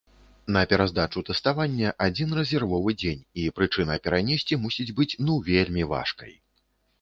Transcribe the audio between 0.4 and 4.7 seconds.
На пераздачу тэставання адзін рэзервовы дзень, і прычына перанесці